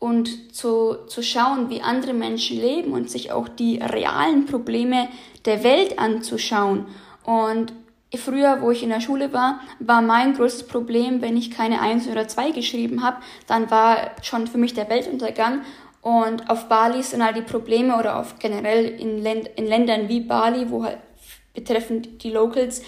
und 0.00 0.54
zu, 0.54 0.96
zu 1.06 1.22
schauen, 1.22 1.70
wie 1.70 1.82
andere 1.82 2.12
Menschen 2.12 2.60
leben 2.60 2.92
und 2.92 3.10
sich 3.10 3.32
auch 3.32 3.48
die 3.48 3.78
realen 3.78 4.46
Probleme 4.46 5.08
der 5.44 5.62
Welt 5.62 5.98
anzuschauen. 5.98 6.86
Und 7.24 7.72
früher, 8.16 8.62
wo 8.62 8.70
ich 8.70 8.82
in 8.82 8.88
der 8.88 9.00
Schule 9.00 9.32
war, 9.32 9.60
war 9.80 10.00
mein 10.00 10.34
größtes 10.34 10.66
Problem, 10.66 11.20
wenn 11.20 11.36
ich 11.36 11.50
keine 11.50 11.80
Eins 11.80 12.08
oder 12.08 12.28
Zwei 12.28 12.50
geschrieben 12.50 13.02
habe, 13.02 13.18
dann 13.46 13.70
war 13.70 14.12
schon 14.22 14.46
für 14.46 14.58
mich 14.58 14.74
der 14.74 14.88
Weltuntergang. 14.88 15.62
Und 16.00 16.48
auf 16.48 16.68
Bali 16.68 17.02
sind 17.02 17.22
halt 17.22 17.36
die 17.36 17.42
Probleme 17.42 17.98
oder 17.98 18.18
auf 18.18 18.38
generell 18.38 18.86
in, 18.86 19.18
Länd 19.18 19.50
in 19.56 19.66
Ländern 19.66 20.08
wie 20.08 20.20
Bali, 20.20 20.70
wo 20.70 20.84
halt 20.84 20.98
betreffend 21.52 22.22
die 22.22 22.30
Locals 22.30 22.82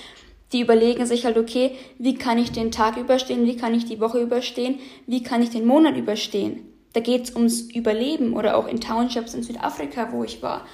die 0.52 0.61
überlegen 0.61 1.06
sich 1.06 1.25
halt, 1.25 1.38
okay, 1.38 1.76
wie 1.99 2.16
kann 2.16 2.38
ich 2.38 2.52
den 2.52 2.73
Tag 2.73 2.96
überstehen, 2.96 3.46
wie 3.46 3.56
kann 3.56 3.75
ich 3.75 3.84
die 3.84 4.00
Woche 4.00 4.20
überstehen, 4.20 4.81
wie 5.06 5.23
kann 5.23 5.43
ich 5.43 5.50
den 5.50 5.66
Monat 5.66 5.96
überstehen. 5.96 6.66
Da 6.93 7.00
geht's 7.00 7.34
ums 7.37 7.61
Überleben 7.61 8.34
oder 8.34 8.56
auch 8.56 8.66
in 8.66 8.81
Townships 8.81 9.34
in 9.34 9.44
Südafrika, 9.44 10.11
wo 10.11 10.25
ich 10.25 10.43
war. 10.43 10.66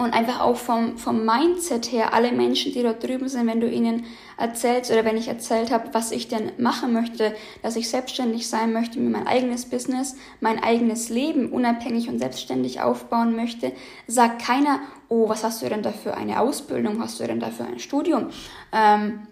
Und 0.00 0.14
einfach 0.14 0.40
auch 0.40 0.56
vom, 0.56 0.96
vom 0.96 1.26
Mindset 1.26 1.90
her, 1.90 2.14
alle 2.14 2.30
Menschen, 2.30 2.72
die 2.72 2.84
dort 2.84 3.02
drüben 3.02 3.28
sind, 3.28 3.48
wenn 3.48 3.60
du 3.60 3.68
ihnen 3.68 4.04
erzählst 4.36 4.92
oder 4.92 5.04
wenn 5.04 5.16
ich 5.16 5.26
erzählt 5.26 5.72
habe, 5.72 5.92
was 5.92 6.12
ich 6.12 6.28
denn 6.28 6.52
machen 6.56 6.92
möchte, 6.92 7.34
dass 7.62 7.74
ich 7.74 7.88
selbstständig 7.88 8.48
sein 8.48 8.72
möchte, 8.72 9.00
mir 9.00 9.10
mein 9.10 9.26
eigenes 9.26 9.66
Business, 9.66 10.14
mein 10.40 10.62
eigenes 10.62 11.08
Leben 11.08 11.50
unabhängig 11.50 12.08
und 12.08 12.20
selbstständig 12.20 12.80
aufbauen 12.80 13.34
möchte, 13.34 13.72
sagt 14.06 14.40
keiner, 14.40 14.78
oh, 15.08 15.28
was 15.28 15.42
hast 15.42 15.62
du 15.62 15.68
denn 15.68 15.82
da 15.82 15.90
für 15.90 16.16
eine 16.16 16.38
Ausbildung, 16.38 17.02
hast 17.02 17.18
du 17.18 17.26
denn 17.26 17.40
da 17.40 17.50
für 17.50 17.64
ein 17.64 17.80
Studium? 17.80 18.28
Ähm, 18.72 19.26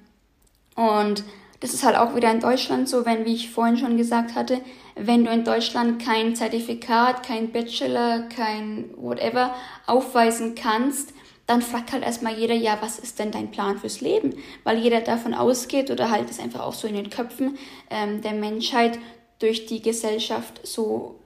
und 0.75 1.23
das 1.61 1.75
ist 1.75 1.85
halt 1.85 1.97
auch 1.97 2.15
wieder 2.15 2.31
in 2.31 2.41
Deutschland 2.41 2.89
so, 2.89 3.07
wenn, 3.07 3.25
wie 3.25 3.35
ich 3.35 3.51
vorhin 3.51 3.77
schon 3.77 3.97
gesagt 3.97 4.35
hatte, 4.35 4.61
wenn 4.95 5.25
du 5.25 5.31
in 5.31 5.45
Deutschland 5.45 6.03
kein 6.03 6.35
Zertifikat, 6.35 7.23
kein 7.23 7.53
Bachelor, 7.53 8.29
kein 8.29 8.91
whatever 8.97 9.55
aufweisen 9.87 10.55
kannst, 10.55 11.13
dann 11.47 11.63
fragt 11.63 11.93
halt 11.93 12.03
erstmal 12.03 12.37
jeder, 12.37 12.55
ja, 12.55 12.79
was 12.81 12.99
ist 12.99 13.19
denn 13.19 13.31
dein 13.31 13.51
Plan 13.51 13.79
fürs 13.79 14.01
Leben? 14.01 14.35
Weil 14.65 14.79
jeder 14.79 15.01
davon 15.01 15.33
ausgeht 15.33 15.91
oder 15.91 16.11
halt 16.11 16.29
es 16.29 16.41
einfach 16.41 16.61
auch 16.61 16.75
so 16.75 16.89
in 16.89 16.95
den 16.95 17.11
Köpfen 17.11 17.57
ähm, 17.89 18.21
der 18.21 18.33
Menschheit 18.33 18.99
durch 19.39 19.67
die 19.67 19.81
Gesellschaft 19.81 20.67
so 20.67 21.21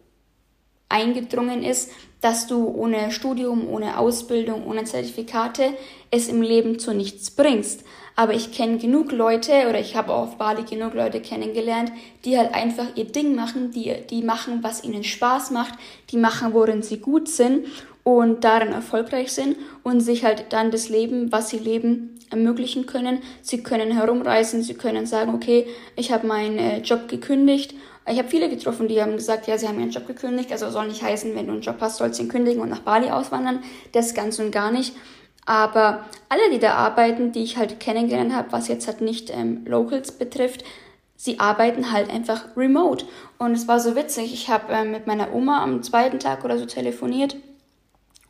eingedrungen 0.88 1.62
ist, 1.62 1.90
dass 2.20 2.46
du 2.46 2.68
ohne 2.68 3.10
Studium, 3.10 3.68
ohne 3.68 3.98
Ausbildung, 3.98 4.66
ohne 4.66 4.84
Zertifikate 4.84 5.74
es 6.10 6.28
im 6.28 6.42
Leben 6.42 6.78
zu 6.78 6.92
nichts 6.92 7.30
bringst. 7.30 7.84
Aber 8.16 8.34
ich 8.34 8.52
kenne 8.52 8.78
genug 8.78 9.12
Leute 9.12 9.52
oder 9.68 9.80
ich 9.80 9.96
habe 9.96 10.12
auf 10.12 10.36
Bali 10.36 10.64
genug 10.64 10.94
Leute 10.94 11.20
kennengelernt, 11.20 11.92
die 12.24 12.36
halt 12.36 12.54
einfach 12.54 12.86
ihr 12.94 13.06
Ding 13.06 13.34
machen, 13.34 13.70
die, 13.70 13.94
die 14.10 14.22
machen, 14.22 14.62
was 14.62 14.84
ihnen 14.84 15.04
Spaß 15.04 15.52
macht, 15.52 15.74
die 16.10 16.18
machen, 16.18 16.52
worin 16.52 16.82
sie 16.82 16.98
gut 16.98 17.28
sind 17.28 17.66
und 18.02 18.44
darin 18.44 18.72
erfolgreich 18.72 19.32
sind 19.32 19.56
und 19.82 20.00
sich 20.00 20.24
halt 20.24 20.46
dann 20.50 20.70
das 20.70 20.88
Leben, 20.88 21.32
was 21.32 21.48
sie 21.48 21.58
leben, 21.58 22.18
ermöglichen 22.30 22.86
können. 22.86 23.20
Sie 23.42 23.62
können 23.62 23.92
herumreisen, 23.92 24.62
sie 24.62 24.74
können 24.74 25.06
sagen, 25.06 25.34
okay, 25.34 25.66
ich 25.96 26.12
habe 26.12 26.26
meinen 26.26 26.58
äh, 26.58 26.78
Job 26.80 27.08
gekündigt 27.08 27.74
ich 28.10 28.18
habe 28.18 28.28
viele 28.28 28.48
getroffen, 28.48 28.88
die 28.88 29.00
haben 29.00 29.16
gesagt, 29.16 29.46
ja, 29.46 29.58
sie 29.58 29.68
haben 29.68 29.78
ihren 29.78 29.90
Job 29.90 30.06
gekündigt. 30.06 30.52
Also 30.52 30.70
soll 30.70 30.88
nicht 30.88 31.02
heißen, 31.02 31.34
wenn 31.34 31.46
du 31.46 31.52
einen 31.52 31.62
Job 31.62 31.76
hast, 31.80 31.98
sollst 31.98 32.18
du 32.18 32.24
ihn 32.24 32.28
kündigen 32.28 32.60
und 32.60 32.68
nach 32.68 32.80
Bali 32.80 33.10
auswandern. 33.10 33.62
Das 33.92 34.14
ganz 34.14 34.38
und 34.38 34.50
gar 34.50 34.70
nicht. 34.70 34.94
Aber 35.46 36.04
alle, 36.28 36.50
die 36.52 36.58
da 36.58 36.74
arbeiten, 36.74 37.32
die 37.32 37.42
ich 37.42 37.56
halt 37.56 37.80
kennengelernt 37.80 38.34
habe, 38.34 38.52
was 38.52 38.68
jetzt 38.68 38.86
halt 38.86 39.00
nicht 39.00 39.30
ähm, 39.30 39.64
Locals 39.66 40.12
betrifft, 40.12 40.64
sie 41.16 41.40
arbeiten 41.40 41.92
halt 41.92 42.10
einfach 42.10 42.56
remote. 42.56 43.06
Und 43.38 43.52
es 43.52 43.68
war 43.68 43.80
so 43.80 43.96
witzig. 43.96 44.32
Ich 44.32 44.48
habe 44.48 44.72
ähm, 44.72 44.92
mit 44.92 45.06
meiner 45.06 45.34
Oma 45.34 45.62
am 45.62 45.82
zweiten 45.82 46.18
Tag 46.18 46.44
oder 46.44 46.58
so 46.58 46.66
telefoniert 46.66 47.36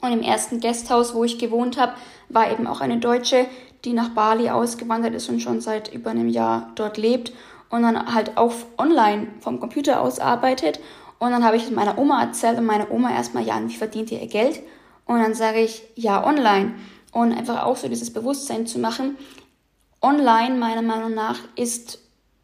Und 0.00 0.12
im 0.12 0.22
ersten 0.22 0.60
Gasthaus, 0.60 1.14
wo 1.14 1.24
ich 1.24 1.38
gewohnt 1.38 1.78
habe, 1.78 1.92
war 2.28 2.50
eben 2.50 2.66
auch 2.66 2.80
eine 2.80 2.98
Deutsche, 2.98 3.46
die 3.84 3.92
nach 3.92 4.10
Bali 4.10 4.50
ausgewandert 4.50 5.14
ist 5.14 5.28
und 5.28 5.40
schon 5.40 5.60
seit 5.60 5.92
über 5.92 6.10
einem 6.10 6.28
Jahr 6.28 6.72
dort 6.74 6.96
lebt 6.96 7.32
und 7.70 7.82
dann 7.82 8.14
halt 8.14 8.36
auch 8.36 8.52
online 8.76 9.28
vom 9.40 9.60
Computer 9.60 10.00
aus 10.02 10.18
arbeitet. 10.18 10.80
Und 11.18 11.30
dann 11.30 11.44
habe 11.44 11.56
ich 11.56 11.64
es 11.64 11.70
meiner 11.70 11.98
Oma 11.98 12.22
erzählt 12.22 12.58
und 12.58 12.66
meine 12.66 12.90
Oma 12.90 13.12
erstmal, 13.12 13.44
ja, 13.44 13.60
wie 13.64 13.74
verdient 13.74 14.10
ihr 14.10 14.20
ihr 14.20 14.28
Geld? 14.28 14.60
Und 15.06 15.20
dann 15.20 15.34
sage 15.34 15.60
ich, 15.60 15.82
ja, 15.94 16.26
online. 16.26 16.74
Und 17.12 17.32
einfach 17.32 17.64
auch 17.64 17.76
so 17.76 17.88
dieses 17.88 18.12
Bewusstsein 18.12 18.66
zu 18.66 18.78
machen, 18.78 19.16
online 20.02 20.56
meiner 20.56 20.82
Meinung 20.82 21.14
nach 21.14 21.38
ist 21.56 21.98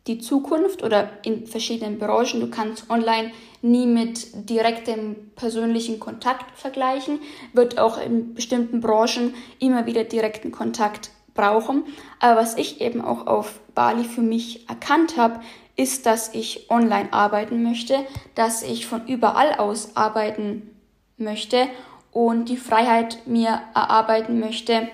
die 0.06 0.18
Zukunft 0.18 0.82
oder 0.82 1.10
in 1.24 1.46
verschiedenen 1.46 1.98
Branchen. 1.98 2.40
Du 2.40 2.50
kannst 2.50 2.88
online 2.90 3.32
nie 3.62 3.86
mit 3.86 4.48
direktem 4.48 5.16
persönlichen 5.34 5.98
Kontakt 5.98 6.56
vergleichen, 6.58 7.20
wird 7.52 7.78
auch 7.78 7.98
in 7.98 8.34
bestimmten 8.34 8.80
Branchen 8.80 9.34
immer 9.58 9.86
wieder 9.86 10.04
direkten 10.04 10.52
Kontakt 10.52 11.10
brauchen. 11.36 11.84
Aber 12.18 12.40
was 12.40 12.56
ich 12.56 12.80
eben 12.80 13.00
auch 13.00 13.26
auf 13.26 13.60
Bali 13.74 14.04
für 14.04 14.22
mich 14.22 14.68
erkannt 14.68 15.16
habe, 15.16 15.40
ist, 15.76 16.06
dass 16.06 16.34
ich 16.34 16.70
online 16.70 17.12
arbeiten 17.12 17.62
möchte, 17.62 17.98
dass 18.34 18.62
ich 18.62 18.86
von 18.86 19.06
überall 19.06 19.54
aus 19.54 19.94
arbeiten 19.94 20.74
möchte 21.18 21.68
und 22.10 22.48
die 22.48 22.56
Freiheit 22.56 23.26
mir 23.26 23.60
erarbeiten 23.74 24.40
möchte, 24.40 24.88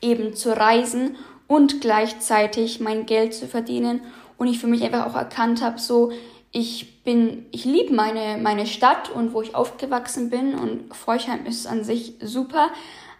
eben 0.00 0.34
zu 0.34 0.56
reisen 0.56 1.16
und 1.48 1.80
gleichzeitig 1.80 2.80
mein 2.80 3.06
Geld 3.06 3.34
zu 3.34 3.48
verdienen 3.48 4.00
und 4.38 4.46
ich 4.46 4.58
für 4.58 4.66
mich 4.66 4.82
einfach 4.84 5.06
auch 5.06 5.16
erkannt 5.16 5.62
habe, 5.62 5.78
so 5.78 6.12
ich 6.52 7.02
bin, 7.02 7.46
ich 7.50 7.64
liebe 7.64 7.92
meine, 7.92 8.40
meine 8.40 8.66
Stadt 8.66 9.10
und 9.10 9.34
wo 9.34 9.42
ich 9.42 9.54
aufgewachsen 9.54 10.30
bin 10.30 10.54
und 10.54 10.94
Forchheim 10.94 11.44
ist 11.44 11.66
an 11.66 11.84
sich 11.84 12.14
super, 12.22 12.68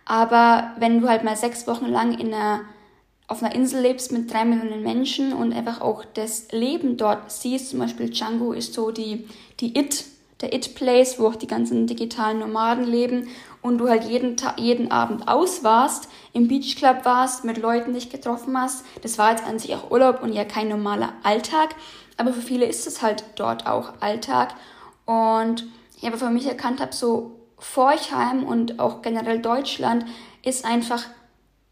aber 0.06 0.70
wenn 0.78 1.00
du 1.00 1.08
halt 1.08 1.24
mal 1.24 1.36
sechs 1.36 1.66
Wochen 1.66 1.86
lang 1.86 2.16
in 2.18 2.32
einer, 2.32 2.60
auf 3.26 3.42
einer 3.42 3.54
Insel 3.54 3.82
lebst 3.82 4.12
mit 4.12 4.32
drei 4.32 4.44
Millionen 4.44 4.82
Menschen 4.82 5.32
und 5.32 5.52
einfach 5.52 5.80
auch 5.80 6.04
das 6.14 6.50
Leben 6.52 6.96
dort 6.96 7.30
siehst, 7.30 7.70
zum 7.70 7.80
Beispiel 7.80 8.08
Django 8.08 8.52
ist 8.52 8.72
so 8.72 8.92
die, 8.92 9.28
die 9.58 9.76
It, 9.76 10.04
der 10.40 10.54
It-Place, 10.54 11.18
wo 11.18 11.26
auch 11.26 11.34
die 11.34 11.48
ganzen 11.48 11.88
digitalen 11.88 12.38
Nomaden 12.38 12.84
leben 12.84 13.28
und 13.62 13.78
du 13.78 13.88
halt 13.88 14.04
jeden, 14.04 14.36
Tag, 14.36 14.60
jeden 14.60 14.92
Abend 14.92 15.26
aus 15.26 15.64
warst, 15.64 16.08
im 16.32 16.46
Beachclub 16.46 17.04
warst, 17.04 17.44
mit 17.44 17.58
Leuten 17.58 17.94
dich 17.94 18.08
getroffen 18.08 18.56
hast. 18.56 18.84
Das 19.02 19.18
war 19.18 19.32
jetzt 19.32 19.44
an 19.44 19.58
sich 19.58 19.74
auch 19.74 19.90
Urlaub 19.90 20.22
und 20.22 20.32
ja 20.32 20.44
kein 20.44 20.68
normaler 20.68 21.14
Alltag, 21.24 21.74
aber 22.16 22.32
für 22.32 22.42
viele 22.42 22.66
ist 22.66 22.86
es 22.86 23.02
halt 23.02 23.24
dort 23.34 23.66
auch 23.66 23.94
Alltag. 23.98 24.54
Und 25.04 25.66
ich 25.96 26.06
habe 26.06 26.16
für 26.16 26.30
mich 26.30 26.46
erkannt 26.46 26.80
habe, 26.80 26.94
so 26.94 27.35
Forchheim 27.58 28.44
und 28.44 28.78
auch 28.78 29.02
generell 29.02 29.40
Deutschland 29.40 30.04
ist 30.42 30.64
einfach 30.64 31.04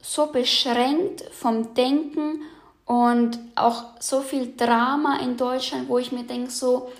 so 0.01 0.27
beschränkt 0.27 1.23
vom 1.33 1.75
Denken 1.75 2.43
und 2.85 3.39
auch 3.55 3.85
so 4.01 4.21
viel 4.21 4.55
Drama 4.57 5.19
in 5.21 5.37
Deutschland, 5.37 5.89
wo 5.89 5.99
ich 5.99 6.13
mir 6.13 6.25
denke, 6.25 6.51
so, 6.51 6.91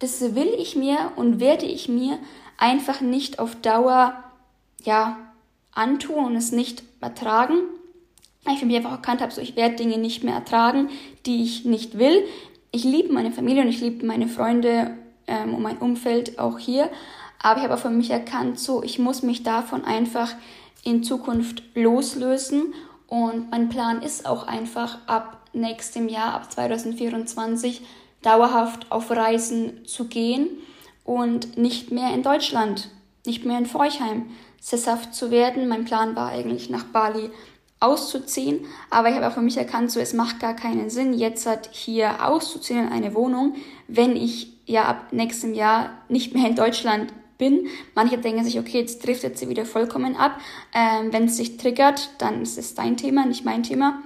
das 0.00 0.20
will 0.34 0.54
ich 0.58 0.74
mir 0.76 1.12
und 1.16 1.40
werde 1.40 1.66
ich 1.66 1.88
mir 1.88 2.18
einfach 2.56 3.00
nicht 3.00 3.38
auf 3.38 3.54
Dauer 3.56 4.14
ja, 4.82 5.18
antun 5.72 6.24
und 6.24 6.36
es 6.36 6.52
nicht 6.52 6.82
ertragen. 7.00 7.58
Ich 8.50 8.58
für 8.58 8.66
mich 8.66 8.76
einfach 8.76 8.92
erkannt 8.92 9.20
habe, 9.20 9.32
so 9.32 9.40
ich 9.40 9.54
werde 9.54 9.76
Dinge 9.76 9.98
nicht 9.98 10.24
mehr 10.24 10.34
ertragen, 10.34 10.88
die 11.26 11.42
ich 11.42 11.64
nicht 11.64 11.98
will. 11.98 12.24
Ich 12.72 12.84
liebe 12.84 13.12
meine 13.12 13.30
Familie 13.30 13.62
und 13.62 13.68
ich 13.68 13.80
liebe 13.80 14.06
meine 14.06 14.28
Freunde 14.28 14.96
ähm, 15.26 15.54
und 15.54 15.62
mein 15.62 15.78
Umfeld 15.78 16.38
auch 16.38 16.58
hier. 16.58 16.90
Aber 17.42 17.58
ich 17.58 17.64
habe 17.64 17.74
auch 17.74 17.80
für 17.80 17.90
mich 17.90 18.10
erkannt, 18.10 18.58
so 18.58 18.82
ich 18.82 18.98
muss 18.98 19.22
mich 19.22 19.42
davon 19.42 19.84
einfach 19.84 20.34
in 20.84 21.02
Zukunft 21.02 21.62
loslösen. 21.74 22.74
Und 23.06 23.50
mein 23.50 23.68
Plan 23.68 24.02
ist 24.02 24.26
auch 24.26 24.46
einfach 24.46 24.98
ab 25.06 25.38
nächstem 25.52 26.08
Jahr, 26.08 26.34
ab 26.34 26.52
2024, 26.52 27.82
dauerhaft 28.22 28.92
auf 28.92 29.10
Reisen 29.10 29.86
zu 29.86 30.06
gehen 30.06 30.48
und 31.04 31.56
nicht 31.56 31.90
mehr 31.90 32.14
in 32.14 32.22
Deutschland, 32.22 32.88
nicht 33.26 33.44
mehr 33.44 33.58
in 33.58 33.66
Forchheim 33.66 34.26
sesshaft 34.60 35.14
zu 35.14 35.30
werden. 35.30 35.66
Mein 35.68 35.86
Plan 35.86 36.14
war 36.14 36.28
eigentlich 36.28 36.70
nach 36.70 36.84
Bali 36.84 37.30
auszuziehen, 37.80 38.66
aber 38.90 39.08
ich 39.08 39.16
habe 39.16 39.26
auch 39.26 39.32
für 39.32 39.40
mich 39.40 39.56
erkannt, 39.56 39.90
so 39.90 40.00
es 40.00 40.12
macht 40.12 40.38
gar 40.38 40.54
keinen 40.54 40.90
Sinn, 40.90 41.14
jetzt 41.14 41.46
halt 41.46 41.70
hier 41.72 42.26
auszuziehen 42.28 42.86
in 42.86 42.92
eine 42.92 43.14
Wohnung, 43.14 43.54
wenn 43.88 44.16
ich 44.16 44.52
ja 44.66 44.84
ab 44.84 45.12
nächstem 45.12 45.54
Jahr 45.54 45.90
nicht 46.08 46.34
mehr 46.34 46.46
in 46.46 46.56
Deutschland 46.56 47.12
bin. 47.40 47.66
Manche 47.96 48.18
denken 48.18 48.44
sich, 48.44 48.60
okay, 48.60 48.78
jetzt 48.78 49.04
driftet 49.04 49.36
sie 49.36 49.48
wieder 49.48 49.64
vollkommen 49.64 50.14
ab. 50.14 50.40
Ähm, 50.72 51.12
wenn 51.12 51.24
es 51.24 51.36
sich 51.36 51.56
triggert, 51.56 52.10
dann 52.18 52.42
ist 52.42 52.56
es 52.56 52.76
dein 52.76 52.96
Thema, 52.96 53.26
nicht 53.26 53.44
mein 53.44 53.64
Thema. 53.64 54.00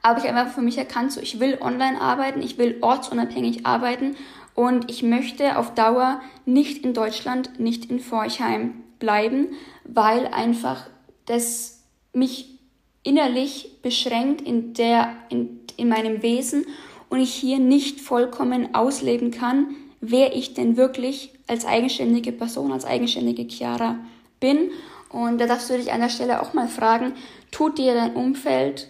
Aber 0.00 0.18
ich 0.18 0.26
habe 0.26 0.38
einfach 0.38 0.54
für 0.54 0.62
mich 0.62 0.78
erkannt, 0.78 1.12
so 1.12 1.20
ich 1.20 1.38
will 1.38 1.58
online 1.60 2.00
arbeiten, 2.00 2.40
ich 2.40 2.56
will 2.56 2.78
ortsunabhängig 2.80 3.66
arbeiten 3.66 4.16
und 4.54 4.90
ich 4.90 5.02
möchte 5.02 5.58
auf 5.58 5.74
Dauer 5.74 6.20
nicht 6.46 6.84
in 6.84 6.94
Deutschland, 6.94 7.60
nicht 7.60 7.90
in 7.90 8.00
Forchheim 8.00 8.82
bleiben, 8.98 9.48
weil 9.84 10.26
einfach 10.26 10.86
das 11.26 11.82
mich 12.12 12.58
innerlich 13.02 13.78
beschränkt 13.82 14.40
in 14.42 14.74
der, 14.74 15.16
in, 15.28 15.60
in 15.76 15.88
meinem 15.88 16.22
Wesen 16.22 16.66
und 17.08 17.20
ich 17.20 17.34
hier 17.34 17.58
nicht 17.58 18.00
vollkommen 18.00 18.74
ausleben 18.74 19.30
kann, 19.30 19.76
wer 20.02 20.36
ich 20.36 20.52
denn 20.52 20.76
wirklich 20.76 21.32
als 21.46 21.64
eigenständige 21.64 22.32
Person, 22.32 22.72
als 22.72 22.84
eigenständige 22.84 23.44
Chiara 23.48 23.96
bin. 24.40 24.70
Und 25.08 25.38
da 25.38 25.46
darfst 25.46 25.70
du 25.70 25.78
dich 25.78 25.92
an 25.92 26.00
der 26.00 26.08
Stelle 26.08 26.42
auch 26.42 26.52
mal 26.52 26.68
fragen, 26.68 27.14
tut 27.50 27.78
dir 27.78 27.94
dein 27.94 28.14
Umfeld 28.14 28.88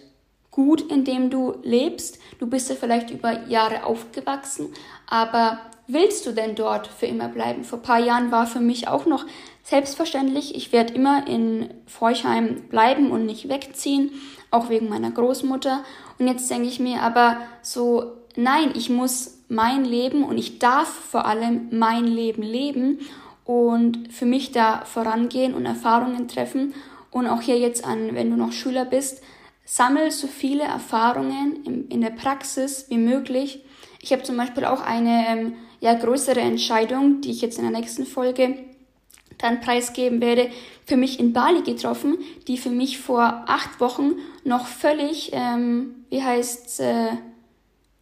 gut, 0.51 0.81
in 0.81 1.05
dem 1.05 1.29
du 1.29 1.55
lebst? 1.63 2.19
Du 2.39 2.47
bist 2.47 2.69
ja 2.69 2.75
vielleicht 2.75 3.11
über 3.11 3.47
Jahre 3.47 3.85
aufgewachsen, 3.85 4.73
aber 5.07 5.59
willst 5.87 6.25
du 6.25 6.31
denn 6.31 6.55
dort 6.55 6.87
für 6.87 7.05
immer 7.05 7.29
bleiben? 7.29 7.63
Vor 7.63 7.79
paar 7.79 7.99
Jahren 7.99 8.31
war 8.31 8.47
für 8.47 8.59
mich 8.59 8.87
auch 8.87 9.05
noch 9.05 9.25
selbstverständlich, 9.63 10.55
ich 10.55 10.71
werde 10.71 10.93
immer 10.93 11.27
in 11.27 11.69
Forchheim 11.85 12.63
bleiben 12.69 13.11
und 13.11 13.25
nicht 13.25 13.49
wegziehen, 13.49 14.11
auch 14.51 14.69
wegen 14.69 14.89
meiner 14.89 15.11
Großmutter. 15.11 15.83
Und 16.19 16.27
jetzt 16.27 16.49
denke 16.49 16.67
ich 16.67 16.79
mir 16.79 17.01
aber 17.01 17.37
so, 17.61 18.13
nein, 18.35 18.71
ich 18.75 18.89
muss 18.89 19.39
mein 19.49 19.85
Leben 19.85 20.23
und 20.23 20.37
ich 20.37 20.59
darf 20.59 20.87
vor 20.87 21.25
allem 21.25 21.67
mein 21.71 22.05
Leben 22.05 22.41
leben 22.41 22.99
und 23.45 24.11
für 24.11 24.25
mich 24.25 24.51
da 24.51 24.85
vorangehen 24.85 25.53
und 25.53 25.65
Erfahrungen 25.65 26.27
treffen. 26.27 26.73
Und 27.11 27.27
auch 27.27 27.41
hier 27.41 27.59
jetzt 27.59 27.85
an, 27.85 28.15
wenn 28.15 28.31
du 28.31 28.37
noch 28.37 28.51
Schüler 28.51 28.85
bist, 28.85 29.21
sammel 29.65 30.11
so 30.11 30.27
viele 30.27 30.63
Erfahrungen 30.63 31.85
in, 31.89 32.01
der 32.01 32.09
Praxis 32.09 32.87
wie 32.89 32.97
möglich. 32.97 33.63
Ich 34.01 34.11
habe 34.11 34.23
zum 34.23 34.35
Beispiel 34.35 34.65
auch 34.65 34.81
eine 34.81 35.25
ähm, 35.27 35.53
ja, 35.79 35.93
größere 35.93 36.41
Entscheidung, 36.41 37.21
die 37.21 37.31
ich 37.31 37.41
jetzt 37.41 37.59
in 37.59 37.69
der 37.69 37.79
nächsten 37.79 38.05
Folge 38.05 38.57
dann 39.37 39.61
preisgeben 39.61 40.21
werde, 40.21 40.49
für 40.85 40.97
mich 40.97 41.19
in 41.19 41.33
Bali 41.33 41.61
getroffen, 41.61 42.17
die 42.47 42.57
für 42.57 42.69
mich 42.69 42.99
vor 42.99 43.45
acht 43.47 43.79
Wochen 43.79 44.13
noch 44.43 44.67
völlig, 44.67 45.31
ähm, 45.33 46.05
wie 46.09 46.23
heißt 46.23 46.79
äh, 46.81 47.07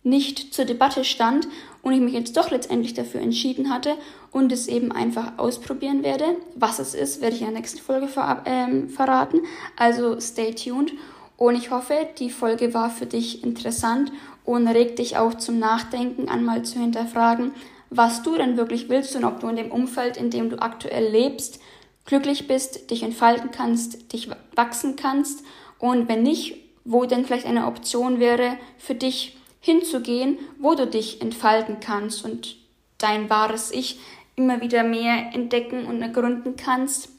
nicht 0.03 0.53
zur 0.53 0.65
Debatte 0.65 1.03
stand 1.03 1.47
und 1.81 1.93
ich 1.93 1.99
mich 1.99 2.13
jetzt 2.13 2.37
doch 2.37 2.51
letztendlich 2.51 2.93
dafür 2.93 3.21
entschieden 3.21 3.71
hatte 3.71 3.95
und 4.31 4.51
es 4.51 4.67
eben 4.67 4.91
einfach 4.91 5.37
ausprobieren 5.37 6.03
werde. 6.03 6.37
Was 6.55 6.79
es 6.79 6.93
ist, 6.93 7.21
werde 7.21 7.35
ich 7.35 7.41
in 7.41 7.47
der 7.47 7.57
nächsten 7.57 7.79
Folge 7.79 8.07
ver 8.07 8.43
ähm, 8.45 8.89
verraten. 8.89 9.41
Also 9.75 10.19
stay 10.19 10.53
tuned. 10.53 10.93
Und 11.37 11.55
ich 11.55 11.71
hoffe, 11.71 12.07
die 12.19 12.29
Folge 12.29 12.73
war 12.73 12.91
für 12.91 13.07
dich 13.07 13.43
interessant 13.43 14.11
und 14.45 14.67
regt 14.67 14.99
dich 14.99 15.17
auch 15.17 15.33
zum 15.33 15.57
Nachdenken 15.59 16.29
an, 16.29 16.45
mal 16.45 16.63
zu 16.63 16.79
hinterfragen, 16.79 17.51
was 17.89 18.21
du 18.21 18.35
denn 18.35 18.57
wirklich 18.57 18.89
willst 18.89 19.15
und 19.15 19.25
ob 19.25 19.39
du 19.39 19.47
in 19.47 19.55
dem 19.55 19.71
Umfeld, 19.71 20.17
in 20.17 20.29
dem 20.29 20.49
du 20.49 20.61
aktuell 20.61 21.11
lebst, 21.11 21.59
glücklich 22.05 22.47
bist, 22.47 22.91
dich 22.91 23.03
entfalten 23.03 23.51
kannst, 23.51 24.13
dich 24.13 24.29
wachsen 24.55 24.95
kannst 24.95 25.43
und 25.79 26.07
wenn 26.07 26.23
nicht, 26.23 26.57
wo 26.85 27.05
denn 27.05 27.25
vielleicht 27.25 27.45
eine 27.45 27.67
Option 27.67 28.19
wäre 28.19 28.57
für 28.77 28.95
dich 28.95 29.37
hinzugehen, 29.61 30.37
wo 30.59 30.75
du 30.75 30.85
dich 30.85 31.21
entfalten 31.21 31.79
kannst 31.79 32.25
und 32.25 32.57
dein 32.97 33.29
wahres 33.29 33.71
Ich 33.71 33.99
immer 34.35 34.59
wieder 34.59 34.83
mehr 34.83 35.33
entdecken 35.33 35.85
und 35.85 36.01
ergründen 36.01 36.55
kannst. 36.57 37.09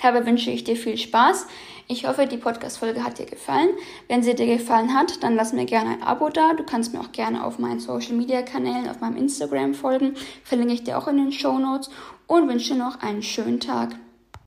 Dabei 0.00 0.24
wünsche 0.26 0.50
ich 0.50 0.64
dir 0.64 0.76
viel 0.76 0.96
Spaß. 0.96 1.46
Ich 1.86 2.06
hoffe, 2.06 2.26
die 2.26 2.38
Podcast-Folge 2.38 3.04
hat 3.04 3.18
dir 3.18 3.26
gefallen. 3.26 3.68
Wenn 4.08 4.22
sie 4.22 4.34
dir 4.34 4.46
gefallen 4.46 4.94
hat, 4.94 5.22
dann 5.22 5.36
lass 5.36 5.52
mir 5.52 5.66
gerne 5.66 5.90
ein 5.90 6.02
Abo 6.02 6.30
da. 6.30 6.54
Du 6.54 6.64
kannst 6.64 6.94
mir 6.94 7.00
auch 7.00 7.12
gerne 7.12 7.44
auf 7.44 7.58
meinen 7.58 7.80
Social-Media-Kanälen, 7.80 8.88
auf 8.88 9.00
meinem 9.00 9.16
Instagram 9.16 9.74
folgen. 9.74 10.14
Verlinke 10.42 10.74
ich 10.74 10.84
dir 10.84 10.98
auch 10.98 11.08
in 11.08 11.18
den 11.18 11.32
Show 11.32 11.58
Notes 11.58 11.90
und 12.26 12.48
wünsche 12.48 12.74
noch 12.74 13.00
einen 13.00 13.22
schönen 13.22 13.60
Tag. 13.60 13.96